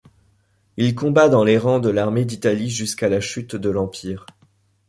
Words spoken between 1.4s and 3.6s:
les rangs de l'armée d'Italie jusqu'à la chute